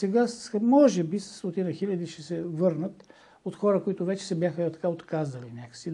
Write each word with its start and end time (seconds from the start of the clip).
сега, 0.00 0.26
може 0.60 1.04
би, 1.04 1.20
стотина 1.20 1.72
хиляди 1.72 2.06
ще 2.06 2.22
се 2.22 2.42
върнат 2.42 3.14
от 3.44 3.56
хора, 3.56 3.82
които 3.82 4.04
вече 4.04 4.24
се 4.24 4.34
бяха 4.34 4.72
така 4.72 4.88
отказали 4.88 5.52
някакси. 5.54 5.92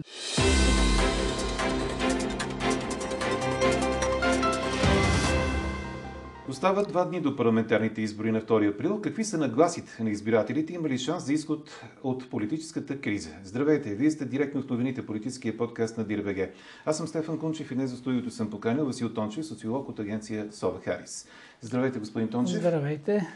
Остават 6.49 6.87
два 6.87 7.05
дни 7.05 7.21
до 7.21 7.35
парламентарните 7.35 8.01
избори 8.01 8.31
на 8.31 8.41
2 8.41 8.73
април. 8.73 9.01
Какви 9.01 9.23
са 9.23 9.37
нагласите 9.37 10.03
на 10.03 10.09
избирателите? 10.09 10.73
Има 10.73 10.89
ли 10.89 10.97
шанс 10.97 11.25
за 11.25 11.33
изход 11.33 11.69
от 12.03 12.29
политическата 12.29 13.01
криза? 13.01 13.29
Здравейте! 13.43 13.95
Вие 13.95 14.11
сте 14.11 14.25
директно 14.25 14.59
от 14.59 14.69
новините 14.69 15.05
политическия 15.05 15.57
подкаст 15.57 15.97
на 15.97 16.03
Дирбеге. 16.03 16.51
Аз 16.85 16.97
съм 16.97 17.07
Стефан 17.07 17.39
Кунчев 17.39 17.71
и 17.71 17.75
днес 17.75 17.89
за 17.89 17.97
студиото 17.97 18.31
съм 18.31 18.49
поканил 18.49 18.85
Васил 18.85 19.13
Тончев, 19.13 19.45
социолог 19.45 19.89
от 19.89 19.99
агенция 19.99 20.47
Сова 20.51 20.79
Харис. 20.79 21.27
Здравейте, 21.61 21.99
господин 21.99 22.29
Тончев. 22.29 22.59
Здравейте. 22.59 23.27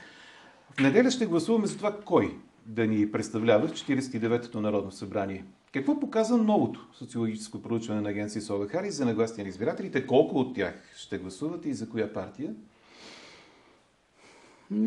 В 0.78 0.80
неделя 0.80 1.12
ще 1.12 1.26
гласуваме 1.26 1.68
за 1.68 1.78
това 1.78 1.98
кой 2.06 2.38
да 2.66 2.88
ни 2.88 3.12
представлява 3.12 3.68
в 3.68 3.72
49-то 3.72 4.62
Народно 4.62 4.92
събрание. 4.92 5.46
Какво 5.74 6.00
показва 6.00 6.38
новото 6.38 6.88
социологическо 6.94 7.62
проучване 7.62 8.02
на 8.02 8.10
агенция 8.10 8.42
Сова 8.42 8.68
Харис 8.68 8.96
за 8.96 9.06
нагласите 9.06 9.44
на 9.44 9.50
избирателите? 9.50 10.08
Колко 10.08 10.40
от 10.40 10.56
тях 10.56 10.74
ще 10.98 11.18
гласуват 11.18 11.66
и 11.66 11.74
за 11.74 11.90
коя 11.90 12.14
партия? 12.14 12.54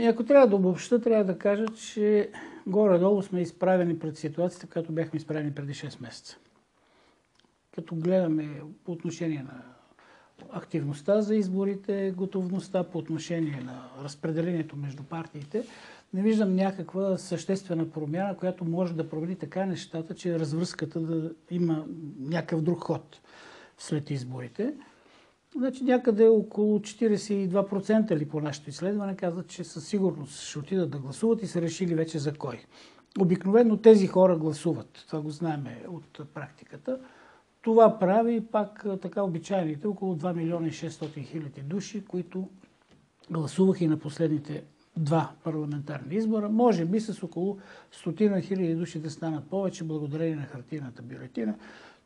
Ако 0.09 0.25
трябва 0.25 0.49
да 0.49 0.57
обобща, 0.57 1.01
трябва 1.01 1.25
да 1.25 1.39
кажа, 1.39 1.67
че 1.69 2.31
горе-долу 2.67 3.23
сме 3.23 3.41
изправени 3.41 3.99
пред 3.99 4.19
ситуацията, 4.19 4.67
която 4.67 4.93
бяхме 4.93 5.17
изправени 5.17 5.55
преди 5.55 5.73
6 5.73 6.03
месеца. 6.03 6.39
Като 7.75 7.95
гледаме 7.95 8.63
по 8.85 8.93
отношение 8.93 9.43
на 9.43 9.74
активността 10.53 11.23
за 11.23 11.37
изборите, 11.37 12.15
готовността 12.17 12.85
по 12.85 12.99
отношение 12.99 13.63
на 13.65 13.89
разпределението 14.03 14.77
между 14.77 15.03
партиите, 15.03 15.65
не 16.15 16.23
виждам 16.23 16.55
някаква 16.55 17.19
съществена 17.19 17.91
промяна, 17.91 18.37
която 18.37 18.65
може 18.65 18.95
да 18.95 19.09
промени 19.09 19.37
така 19.37 19.67
нещата, 19.67 20.15
че 20.15 20.39
развръзката 20.39 21.01
да 21.01 21.31
има 21.51 21.87
някакъв 22.21 22.63
друг 22.63 22.81
ход 22.81 23.21
след 23.79 24.11
изборите. 24.11 24.75
Значи 25.57 25.85
някъде 25.85 26.29
около 26.29 26.79
42% 26.79 28.17
ли 28.17 28.29
по 28.29 28.41
нашето 28.41 28.71
изследване 28.71 29.17
казват, 29.17 29.49
че 29.49 29.65
със 29.65 29.89
сигурност 29.89 30.41
ще 30.41 30.59
отидат 30.59 30.91
да 30.91 30.99
гласуват 30.99 31.43
и 31.43 31.47
са 31.47 31.63
решили 31.63 31.95
вече 31.95 32.19
за 32.19 32.35
кой. 32.35 32.65
Обикновено 33.21 33.77
тези 33.77 34.07
хора 34.07 34.37
гласуват. 34.37 35.05
Това 35.07 35.21
го 35.21 35.31
знаем 35.31 35.67
от 35.89 36.21
практиката. 36.35 36.99
Това 37.65 37.99
прави 37.99 38.41
пак 38.41 38.87
така 39.03 39.23
обичайните 39.23 39.87
около 39.87 40.17
2 40.17 40.35
милиона 40.35 40.67
и 40.67 40.71
600 40.71 41.25
хиляди 41.25 41.61
души, 41.61 42.05
които 42.05 42.49
гласуваха 43.31 43.85
и 43.85 43.89
на 43.89 43.99
последните 43.99 44.65
два 44.97 45.31
парламентарни 45.45 46.15
избора. 46.15 46.49
Може 46.49 46.85
би 46.85 47.01
с 47.01 47.23
около 47.23 47.59
стотина 47.93 48.41
хиляди 48.41 48.75
души 48.75 48.99
да 48.99 49.11
станат 49.11 49.51
повече 49.51 49.85
благодарение 49.85 50.37
на 50.37 50.43
хартийната 50.43 51.03
бюлетина. 51.03 51.55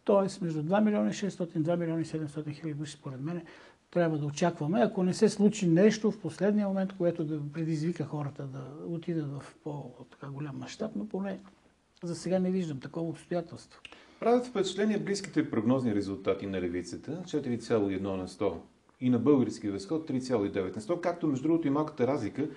Тоест 0.05 0.43
между 0.43 0.63
2 0.63 0.85
милиона 0.85 1.09
и 1.09 1.13
600, 1.13 1.59
2 1.59 1.77
милиона 1.77 2.01
и 2.01 2.05
700 2.05 2.53
хиляди 2.53 2.75
души, 2.75 2.93
според 2.93 3.21
мен, 3.21 3.43
трябва 3.91 4.19
да 4.19 4.27
очакваме. 4.27 4.81
Ако 4.81 5.03
не 5.03 5.15
се 5.15 5.29
случи 5.29 5.69
нещо 5.69 6.11
в 6.11 6.21
последния 6.21 6.69
момент, 6.69 6.93
което 6.99 7.25
да 7.25 7.41
предизвика 7.53 8.05
хората 8.05 8.47
да 8.47 8.65
отидат 8.87 9.31
в 9.31 9.55
по-голям 9.65 10.59
мащаб, 10.59 10.91
но 10.97 11.09
поне 11.09 11.39
за 12.03 12.15
сега 12.15 12.39
не 12.39 12.51
виждам 12.51 12.81
такова 12.81 13.09
обстоятелство. 13.09 13.81
Правят 14.21 14.47
впечатление 14.47 14.99
близките 14.99 15.51
прогнозни 15.51 15.95
резултати 15.95 16.47
на 16.47 16.61
левицата 16.61 17.23
4,1 17.25 18.01
на 18.01 18.29
100 18.29 18.53
и 19.01 19.11
на 19.11 19.19
български 19.19 19.69
възход 19.69 20.11
3,9 20.11 20.77
на 20.77 20.83
100, 20.83 21.01
както 21.01 21.27
между 21.27 21.43
другото 21.43 21.67
и 21.67 21.71
малката 21.71 22.07
разлика 22.07 22.49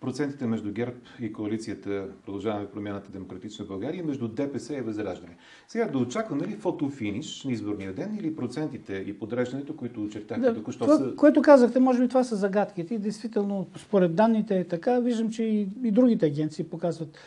процентите 0.00 0.46
между 0.46 0.72
ГЕРБ 0.72 0.96
и 1.20 1.32
коалицията 1.32 2.08
Продължаваме 2.24 2.66
промяната 2.66 3.10
Демократична 3.10 3.64
България 3.64 4.04
между 4.04 4.28
ДПС 4.28 4.76
и 4.76 4.80
Възраждане. 4.80 5.36
Сега 5.68 5.86
да 5.88 5.98
очакваме 5.98 6.46
ли 6.46 6.56
фотофиниш 6.56 7.44
на 7.44 7.52
изборния 7.52 7.92
ден 7.92 8.16
или 8.20 8.36
процентите 8.36 9.04
и 9.06 9.18
подреждането, 9.18 9.76
които 9.76 10.04
очертахте 10.04 10.46
да, 10.46 10.54
току-що 10.54 10.84
това, 10.84 10.96
са... 10.96 11.16
Което 11.16 11.42
казахте, 11.42 11.80
може 11.80 12.00
би 12.00 12.08
това 12.08 12.24
са 12.24 12.36
загадките 12.36 12.94
и 12.94 12.98
действително 12.98 13.66
според 13.76 14.14
данните 14.14 14.58
е 14.58 14.64
така. 14.64 15.00
Виждам, 15.00 15.30
че 15.30 15.42
и, 15.42 15.68
и 15.84 15.90
другите 15.90 16.26
агенции 16.26 16.64
показват 16.64 17.18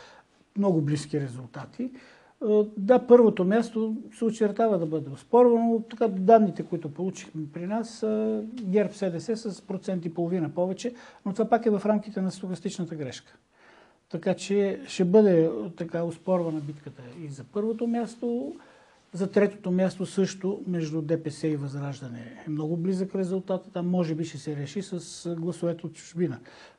много 0.56 0.80
близки 0.80 1.20
резултати. 1.20 1.90
Е, 2.42 2.64
да, 2.76 3.06
първото 3.06 3.44
място 3.44 3.96
се 4.18 4.24
очертава 4.24 4.78
да 4.78 4.86
бъде 4.86 5.10
оспорвано. 5.10 5.82
Така, 5.90 6.08
данните, 6.08 6.62
които 6.62 6.94
получихме 6.94 7.42
при 7.52 7.66
нас, 7.66 7.90
са 7.90 8.42
ГЕРБ 8.62 8.92
СДС 8.92 9.36
с 9.36 9.62
процент 9.62 10.04
и 10.04 10.14
половина 10.14 10.54
повече, 10.54 10.94
но 11.26 11.32
това 11.32 11.48
пак 11.48 11.66
е 11.66 11.70
в 11.70 11.82
рамките 11.86 12.20
на 12.20 12.30
стокастичната 12.30 12.94
грешка. 12.94 13.36
Така 14.10 14.34
че 14.34 14.80
ще 14.86 15.04
бъде 15.04 15.50
така 15.76 16.02
оспорвана 16.02 16.60
битката 16.60 17.02
и 17.24 17.28
за 17.28 17.44
първото 17.44 17.86
място. 17.86 18.54
За 19.12 19.30
третото 19.30 19.70
място 19.70 20.06
също 20.06 20.62
между 20.66 21.02
ДПС 21.02 21.48
и 21.48 21.56
Възраждане 21.56 22.42
е 22.46 22.50
много 22.50 22.76
близък 22.76 23.14
резултат. 23.14 23.68
Там 23.72 23.88
може 23.88 24.14
би 24.14 24.24
ще 24.24 24.38
се 24.38 24.56
реши 24.56 24.82
с 24.82 25.34
гласовете 25.34 25.86
от 25.86 25.92
чужбина, 25.92 26.38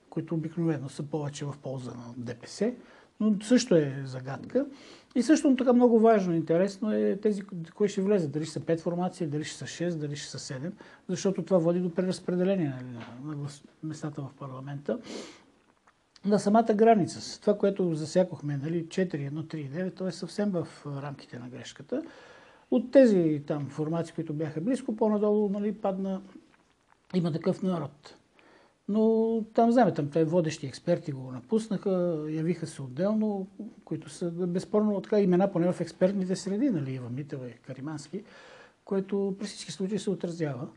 които 0.09 0.35
обикновено 0.35 0.89
са 0.89 1.03
повече 1.03 1.45
в 1.45 1.55
полза 1.63 1.91
на 1.91 2.13
ДПС 2.17 2.73
но 3.19 3.35
също 3.41 3.75
е 3.75 4.03
загадка. 4.05 4.65
И 5.15 5.23
също 5.23 5.55
така 5.55 5.73
много 5.73 5.99
важно 5.99 6.33
и 6.33 6.37
интересно 6.37 6.93
е 6.93 7.17
тези, 7.21 7.41
кои 7.75 7.89
ще 7.89 8.01
влезат. 8.01 8.31
Дали 8.31 8.45
ще 8.45 8.53
са 8.53 8.59
5 8.59 8.79
формации, 8.79 9.27
дали 9.27 9.43
ще 9.43 9.57
са 9.57 9.65
6, 9.65 9.95
дали 9.95 10.15
ще 10.15 10.29
са 10.29 10.53
7, 10.53 10.71
защото 11.07 11.43
това 11.43 11.57
води 11.57 11.79
до 11.79 11.93
преразпределение 11.93 12.73
нали, 13.23 13.37
на, 13.37 13.47
местата 13.83 14.21
в 14.21 14.29
парламента. 14.39 14.99
На 16.25 16.39
самата 16.39 16.73
граница, 16.73 17.41
това, 17.41 17.57
което 17.57 17.95
засякохме, 17.95 18.57
нали, 18.57 18.85
4, 18.85 19.31
1, 19.31 19.31
3, 19.31 19.69
9, 19.69 19.95
то 19.95 20.07
е 20.07 20.11
съвсем 20.11 20.49
в 20.51 20.67
рамките 20.85 21.39
на 21.39 21.49
грешката. 21.49 22.03
От 22.71 22.91
тези 22.91 23.43
там 23.47 23.69
формации, 23.69 24.15
които 24.15 24.33
бяха 24.33 24.61
близко, 24.61 24.95
по-надолу 24.95 25.49
нали, 25.49 25.73
падна 25.73 26.21
има 27.13 27.31
такъв 27.31 27.61
народ. 27.63 28.15
Но 28.87 29.43
там, 29.53 29.71
знаем, 29.71 29.93
там 29.93 30.09
те 30.09 30.25
водещи 30.25 30.67
експерти 30.67 31.11
го 31.11 31.31
напуснаха, 31.31 32.25
явиха 32.29 32.67
се 32.67 32.81
отделно, 32.81 33.47
които 33.85 34.09
са 34.09 34.31
безспорно 34.31 35.01
така 35.01 35.19
имена, 35.19 35.51
поне 35.51 35.73
в 35.73 35.81
експертните 35.81 36.35
среди, 36.35 36.69
нали, 36.69 36.93
Ива 36.93 37.09
Митева 37.09 37.49
и 37.49 37.53
Каримански, 37.53 38.23
което 38.85 39.35
при 39.39 39.45
всички 39.45 39.71
случаи 39.71 39.99
се 39.99 40.09
отразява. 40.09 40.67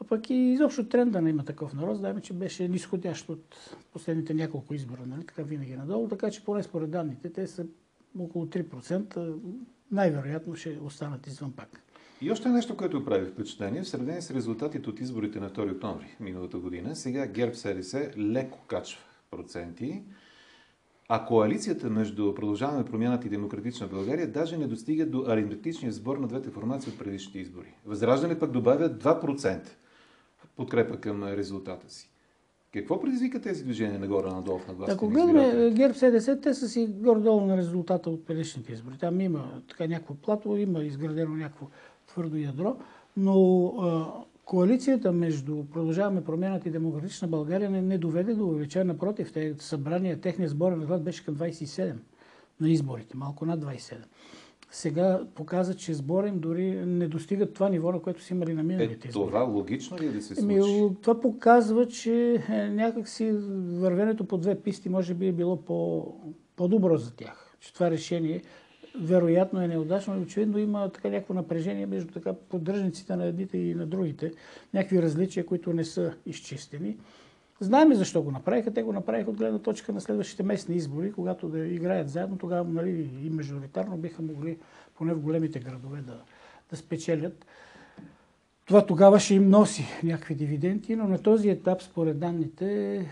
А 0.00 0.04
пък 0.04 0.30
и 0.30 0.34
изобщо 0.34 0.88
тренда 0.88 1.22
на 1.22 1.30
има 1.30 1.44
такъв 1.44 1.74
народ, 1.74 1.96
знаем, 1.96 2.20
че 2.20 2.32
беше 2.32 2.68
нисходящ 2.68 3.28
от 3.28 3.56
последните 3.92 4.34
няколко 4.34 4.74
избора, 4.74 5.00
нали, 5.06 5.26
така 5.26 5.42
винаги 5.42 5.76
надолу, 5.76 6.08
така 6.08 6.30
че 6.30 6.44
поне 6.44 6.62
според 6.62 6.90
данните 6.90 7.32
те 7.32 7.46
са 7.46 7.66
около 8.18 8.46
3%, 8.46 9.38
най-вероятно 9.92 10.56
ще 10.56 10.78
останат 10.82 11.26
извън 11.26 11.52
пак. 11.52 11.85
И 12.20 12.30
още 12.30 12.48
нещо, 12.48 12.76
което 12.76 13.04
прави 13.04 13.26
впечатление, 13.26 13.82
в 13.82 13.88
сравнение 13.88 14.22
с 14.22 14.30
резултатите 14.30 14.90
от 14.90 15.00
изборите 15.00 15.40
на 15.40 15.50
2 15.50 15.74
октомври 15.74 16.16
миналата 16.20 16.58
година, 16.58 16.96
сега 16.96 17.26
ГЕРБ 17.26 17.54
СДС 17.54 18.10
леко 18.18 18.58
качва 18.66 19.00
проценти, 19.30 20.02
а 21.08 21.24
коалицията 21.26 21.90
между 21.90 22.34
Продължаваме 22.34 22.84
промяната 22.84 23.26
и 23.26 23.30
Демократична 23.30 23.86
България 23.86 24.32
даже 24.32 24.56
не 24.56 24.66
достига 24.66 25.06
до 25.06 25.24
аритметичния 25.28 25.92
сбор 25.92 26.16
на 26.16 26.28
двете 26.28 26.50
формации 26.50 26.92
от 26.92 26.98
предишните 26.98 27.38
избори. 27.38 27.74
Възраждане 27.86 28.38
пък 28.38 28.50
добавя 28.50 28.90
2% 28.90 29.68
подкрепа 30.56 30.96
към 30.96 31.24
резултата 31.24 31.90
си. 31.90 32.10
Какво 32.72 33.00
предизвика 33.00 33.40
тези 33.40 33.64
движения 33.64 34.00
нагоре-надолу 34.00 34.58
в 34.58 34.68
нагласите 34.68 34.94
Ако 34.94 35.08
гледаме 35.08 35.70
ГЕРБ 35.70 35.94
СДС, 35.94 36.40
те 36.40 36.54
са 36.54 36.68
си 36.68 36.86
горе-долу 36.86 37.46
на 37.46 37.56
резултата 37.56 38.10
от 38.10 38.26
предишните 38.26 38.72
избори. 38.72 38.98
Там 38.98 39.20
има 39.20 39.62
така 39.68 39.86
някакво 39.86 40.14
плато, 40.14 40.56
има 40.56 40.84
изградено 40.84 41.36
някакво 41.36 41.66
твърдо 42.16 42.36
ядро, 42.36 42.76
но 43.16 43.66
а, 43.66 44.06
коалицията 44.44 45.12
между 45.12 45.64
Продължаваме 45.72 46.24
промяната 46.24 46.68
и 46.68 46.72
Демократична 46.72 47.28
България 47.28 47.70
не, 47.70 47.82
не 47.82 47.98
доведе 47.98 48.34
до 48.34 48.46
увеличение. 48.46 48.84
Напротив, 48.84 49.32
те, 49.32 49.54
събрания, 49.58 50.20
техният 50.20 50.50
сборен 50.50 50.80
резултат 50.80 51.02
беше 51.02 51.24
към 51.24 51.36
27 51.36 51.94
на 52.60 52.70
изборите, 52.70 53.16
малко 53.16 53.46
над 53.46 53.60
27. 53.60 53.96
Сега 54.70 55.20
показва, 55.34 55.74
че 55.74 55.94
сборен 55.94 56.38
дори 56.38 56.86
не 56.86 57.08
достигат 57.08 57.54
това 57.54 57.68
ниво, 57.68 57.92
на 57.92 58.00
което 58.00 58.22
са 58.22 58.34
имали 58.34 58.54
на 58.54 58.62
миналите 58.62 59.08
е, 59.08 59.10
Това 59.10 59.42
логично 59.42 59.98
ли 59.98 60.06
е 60.06 60.12
да 60.12 60.22
се 60.22 60.34
случи? 60.34 60.54
Еми, 60.54 60.96
това 61.02 61.20
показва, 61.20 61.86
че 61.86 62.42
е, 62.48 62.68
някакси 62.68 63.32
вървенето 63.78 64.24
по 64.24 64.38
две 64.38 64.54
писти 64.54 64.88
може 64.88 65.14
би 65.14 65.26
е 65.26 65.32
било 65.32 65.56
по, 65.56 66.06
по-добро 66.56 66.96
за 66.96 67.16
тях. 67.16 67.56
Че 67.60 67.74
това 67.74 67.90
решение 67.90 68.42
вероятно 69.00 69.62
е 69.62 69.68
неудачно 69.68 70.16
и 70.16 70.22
очевидно 70.22 70.58
има 70.58 70.88
така 70.88 71.08
някакво 71.08 71.34
напрежение 71.34 71.86
между 71.86 72.12
така 72.12 72.32
поддръжниците 72.32 73.16
на 73.16 73.24
едните 73.24 73.58
и 73.58 73.74
на 73.74 73.86
другите, 73.86 74.32
някакви 74.74 75.02
различия, 75.02 75.46
които 75.46 75.72
не 75.72 75.84
са 75.84 76.14
изчистени. 76.26 76.96
Знаеме 77.60 77.94
защо 77.94 78.22
го 78.22 78.30
направиха. 78.30 78.72
Те 78.72 78.82
го 78.82 78.92
направиха 78.92 79.30
от 79.30 79.36
гледна 79.36 79.58
точка 79.58 79.92
на 79.92 80.00
следващите 80.00 80.42
местни 80.42 80.76
избори, 80.76 81.12
когато 81.12 81.48
да 81.48 81.58
играят 81.58 82.08
заедно, 82.08 82.38
тогава 82.38 82.72
нали, 82.72 83.10
и 83.24 83.30
мажоритарно 83.30 83.96
биха 83.96 84.22
могли, 84.22 84.58
поне 84.94 85.14
в 85.14 85.20
големите 85.20 85.58
градове, 85.58 86.00
да, 86.00 86.20
да 86.70 86.76
спечелят. 86.76 87.46
това 88.66 88.86
тогава 88.86 89.20
ще 89.20 89.34
им 89.34 89.48
носи 89.48 89.84
някакви 90.04 90.34
дивиденти, 90.34 90.96
но 90.96 91.08
на 91.08 91.18
този 91.18 91.48
етап, 91.48 91.82
според 91.82 92.18
данните, 92.18 92.94
е, 92.94 93.06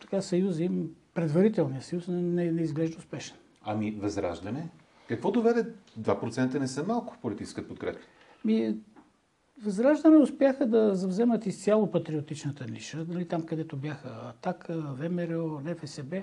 така 0.00 0.22
съюз 0.22 0.58
им, 0.58 0.90
предварителният 1.14 1.84
съюз 1.84 2.08
не, 2.08 2.52
не 2.52 2.62
изглежда 2.62 2.98
успешен. 2.98 3.36
Ами 3.72 3.90
възраждане? 3.90 4.68
Какво 5.08 5.30
доведе? 5.30 5.66
2% 6.00 6.58
не 6.58 6.68
са 6.68 6.84
малко 6.84 7.16
политическа 7.22 7.68
подкрепа. 7.68 7.98
Ми, 8.44 8.76
Възраждане 9.62 10.16
успяха 10.16 10.66
да 10.66 10.94
завземат 10.94 11.46
изцяло 11.46 11.90
патриотичната 11.90 12.66
ниша, 12.66 13.04
нали, 13.08 13.28
там 13.28 13.42
където 13.42 13.76
бяха 13.76 14.08
Атака, 14.08 14.74
ВМРО, 14.74 15.60
НФСБ 15.60 16.16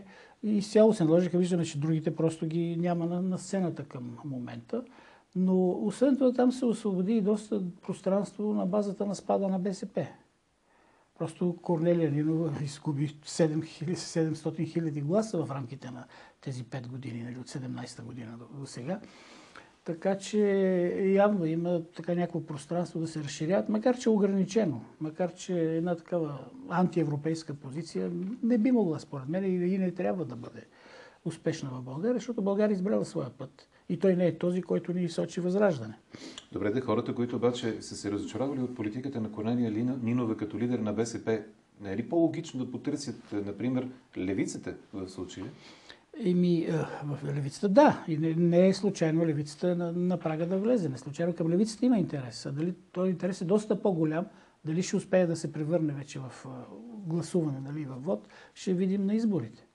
и 0.44 0.58
изцяло 0.58 0.94
се 0.94 1.04
наложиха. 1.04 1.38
Виждаме, 1.38 1.66
че 1.66 1.80
другите 1.80 2.16
просто 2.16 2.46
ги 2.46 2.76
няма 2.76 3.06
на, 3.06 3.22
на 3.22 3.38
сцената 3.38 3.84
към 3.84 4.18
момента. 4.26 4.84
Но 5.36 5.70
освен 5.70 6.18
това 6.18 6.34
там 6.34 6.52
се 6.52 6.66
освободи 6.66 7.14
и 7.14 7.22
доста 7.22 7.62
пространство 7.82 8.54
на 8.54 8.66
базата 8.66 9.06
на 9.06 9.16
спада 9.16 9.48
на 9.48 9.60
БСП. 9.60 10.08
Просто 11.18 11.58
Корнелия 11.62 12.12
Нинова 12.12 12.52
изгуби 12.64 13.08
700 13.08 14.68
хиляди 14.68 15.02
гласа 15.02 15.46
в 15.46 15.52
рамките 15.52 15.92
на 15.92 16.06
тези 16.42 16.66
5 16.66 16.88
години, 16.88 17.24
нали, 17.24 17.38
от 17.38 17.48
17-та 17.48 18.04
година 18.04 18.38
до, 18.38 18.60
до 18.60 18.66
сега. 18.66 19.00
Така 19.84 20.18
че 20.18 20.40
явно 21.16 21.46
има 21.46 21.82
така 21.96 22.16
някакво 22.16 22.46
пространство 22.46 23.00
да 23.00 23.08
се 23.08 23.24
разширяват, 23.24 23.70
макар 23.70 23.98
че 23.98 24.10
ограничено, 24.10 24.82
макар 25.00 25.34
че 25.34 25.60
една 25.60 25.96
такава 25.96 26.40
антиевропейска 26.70 27.54
позиция 27.54 28.12
не 28.44 28.58
би 28.58 28.72
могла, 28.72 29.00
според 29.00 29.30
мен, 29.30 29.44
и 29.44 29.78
не 29.78 29.92
трябва 29.92 30.26
да 30.26 30.36
бъде 30.36 30.64
успешна 31.26 31.70
в 31.70 31.82
България, 31.82 32.14
защото 32.14 32.42
България 32.42 32.74
е 32.74 32.76
избрала 32.76 33.06
своя 33.06 33.30
път. 33.30 33.70
И 33.90 34.00
той 34.00 34.16
не 34.16 34.28
е 34.28 34.38
този, 34.38 34.62
който 34.62 34.94
ни 34.94 35.10
сочи 35.10 35.42
възраждане. 35.42 35.94
Добре, 36.52 36.72
де 36.72 36.82
хората, 36.82 37.16
които 37.16 37.36
обаче 37.36 37.82
са 37.82 37.96
се 37.96 38.12
разочаровали 38.12 38.60
от 38.62 38.76
политиката 38.76 39.22
на 39.22 39.32
Корнелия 39.32 39.72
Нинова 40.04 40.38
като 40.38 40.60
лидер 40.60 40.80
на 40.80 40.94
БСП, 40.94 41.44
не 41.82 41.94
е 41.94 41.98
ли 41.98 42.10
по-логично 42.10 42.66
да 42.66 42.72
потърсят, 42.72 43.16
например, 43.32 43.90
левицата 44.18 44.76
в 44.94 45.10
случая? 45.10 45.46
Еми, 46.26 46.68
в 47.04 47.20
левицата 47.26 47.70
да. 47.70 48.04
И 48.08 48.18
не, 48.18 48.68
е 48.68 48.74
случайно 48.74 49.26
левицата 49.26 49.76
на, 49.76 49.92
на 49.92 50.20
прага 50.20 50.46
да 50.46 50.58
влезе. 50.58 50.90
Не 50.90 50.98
случайно 50.98 51.36
към 51.36 51.50
левицата 51.50 51.86
има 51.86 51.98
интерес. 51.98 52.46
А 52.46 52.52
дали 52.52 52.74
този 52.92 53.12
интерес 53.12 53.42
е 53.42 53.46
доста 53.46 53.82
по-голям, 53.82 54.26
дали 54.66 54.84
ще 54.84 54.96
успее 54.96 55.28
да 55.28 55.36
се 55.36 55.54
превърне 55.54 55.94
вече 55.94 56.20
в 56.20 56.46
гласуване, 57.06 57.60
нали, 57.60 57.86
в 57.86 57.96
вод, 57.96 58.28
ще 58.54 58.74
видим 58.74 59.06
на 59.06 59.16
изборите. 59.16 59.68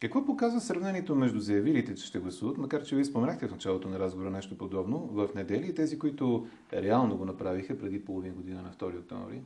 Какво 0.00 0.24
показва 0.24 0.60
сравнението 0.60 1.14
между 1.14 1.40
заявилите, 1.40 1.94
че 1.94 2.06
ще 2.06 2.18
гласуват, 2.18 2.58
макар 2.58 2.84
че 2.84 2.94
вие 2.94 3.04
споменахте 3.04 3.48
в 3.48 3.52
началото 3.52 3.88
на 3.88 3.98
разговора 3.98 4.30
нещо 4.30 4.58
подобно, 4.58 4.98
в 4.98 5.28
неделя 5.34 5.66
и 5.66 5.74
тези, 5.74 5.98
които 5.98 6.46
реално 6.72 7.16
го 7.16 7.24
направиха 7.24 7.78
преди 7.78 8.04
половин 8.04 8.34
година 8.34 8.62
на 8.62 8.72
2 8.72 8.98
октомври? 8.98 9.42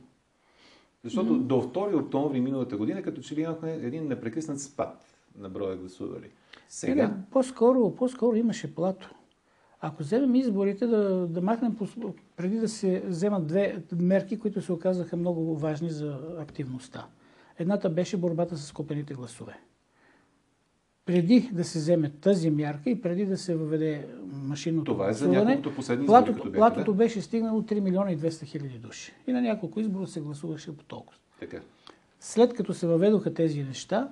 Защото 1.03 1.33
mm-hmm. 1.33 1.41
до 1.41 1.55
2 1.55 2.01
октомври 2.01 2.41
миналата 2.41 2.77
година, 2.77 3.01
като 3.01 3.21
че 3.21 3.35
ли 3.35 3.41
имахме 3.41 3.73
един 3.73 4.07
непрекъснат 4.07 4.61
спад 4.61 5.10
на 5.37 5.49
броя 5.49 5.77
гласували. 5.77 6.29
Сега... 6.69 7.07
Не, 7.07 7.13
по-скоро, 7.31 7.95
по-скоро 7.95 8.35
имаше 8.35 8.75
плато. 8.75 9.09
Ако 9.81 10.03
вземем 10.03 10.35
изборите, 10.35 10.87
да, 10.87 11.27
да 11.27 11.41
махнем 11.41 11.77
преди 12.37 12.57
да 12.57 12.69
се 12.69 13.03
вземат 13.05 13.47
две 13.47 13.83
мерки, 13.95 14.39
които 14.39 14.61
се 14.61 14.73
оказаха 14.73 15.17
много 15.17 15.57
важни 15.57 15.89
за 15.89 16.19
активността. 16.39 17.07
Едната 17.59 17.89
беше 17.89 18.17
борбата 18.17 18.57
с 18.57 18.71
купените 18.71 19.13
гласове. 19.13 19.59
Преди 21.05 21.49
да 21.53 21.63
се 21.63 21.79
вземе 21.79 22.09
тази 22.09 22.49
мярка 22.49 22.89
и 22.89 23.01
преди 23.01 23.25
да 23.25 23.37
се 23.37 23.55
въведе 23.55 24.07
машинното 24.31 24.91
Това 24.91 25.09
е 25.09 25.13
за 25.13 25.27
няколкото 25.27 25.75
последни 25.75 26.05
платото, 26.05 26.37
избори, 26.37 26.57
платото 26.57 26.93
беше 26.93 27.21
стигнало 27.21 27.61
3 27.61 27.79
милиона 27.79 28.11
и 28.11 28.17
200 28.17 28.45
хиляди 28.45 28.77
души. 28.77 29.13
И 29.27 29.33
на 29.33 29.41
няколко 29.41 29.79
избора 29.79 30.07
се 30.07 30.21
гласуваше 30.21 30.77
по 30.77 30.83
толкова. 30.83 31.19
Така. 31.39 31.61
След 32.19 32.53
като 32.53 32.73
се 32.73 32.87
въведоха 32.87 33.33
тези 33.33 33.63
неща, 33.63 34.11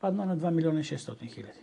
падна 0.00 0.26
на 0.26 0.38
2 0.38 0.50
милиона 0.50 0.80
и 0.80 0.84
600 0.84 1.34
хиляди. 1.34 1.60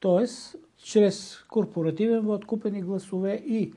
Тоест, 0.00 0.56
чрез 0.76 1.44
корпоративен 1.48 2.20
вод, 2.20 2.44
купени 2.44 2.82
гласове 2.82 3.34
и 3.34 3.72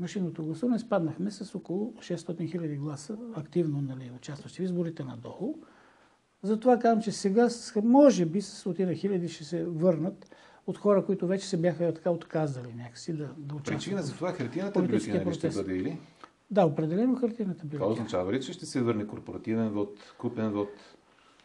машинното 0.00 0.44
гласуване 0.44 0.78
спаднахме 0.78 1.30
с 1.30 1.54
около 1.54 1.92
600 1.98 2.50
хиляди 2.50 2.76
гласа, 2.76 3.18
активно 3.34 3.80
нали, 3.80 4.12
участващи 4.16 4.62
в 4.62 4.64
изборите 4.64 5.04
надолу. 5.04 5.54
Затова 6.42 6.78
казвам, 6.78 7.02
че 7.02 7.12
сега 7.12 7.48
може 7.84 8.26
би 8.26 8.42
с 8.42 8.56
стотина 8.56 8.94
хиляди 8.94 9.28
ще 9.28 9.44
се 9.44 9.64
върнат 9.64 10.36
от 10.66 10.78
хора, 10.78 11.04
които 11.04 11.26
вече 11.26 11.48
се 11.48 11.56
бяха 11.56 11.94
така 11.94 12.10
отказали 12.10 12.74
някакси 12.74 13.12
да, 13.12 13.28
да 13.38 13.54
участват. 13.54 13.78
Причина 13.78 14.02
за 14.02 14.14
това 14.14 14.32
хартияната 14.32 14.82
бюлетина 14.82 15.24
ли 15.24 15.34
ще 15.34 15.48
бъде 15.48 15.76
или? 15.76 15.98
Да, 16.50 16.66
определено 16.66 17.16
хартияната 17.16 17.64
бюлетина. 17.64 17.78
Това 17.78 17.92
означава 17.92 18.32
ли, 18.32 18.42
че 18.42 18.52
ще 18.52 18.66
се 18.66 18.82
върне 18.82 19.06
корпоративен 19.06 19.68
вод, 19.68 20.14
купен 20.18 20.50
вод? 20.50 20.70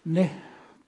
Не, 0.06 0.44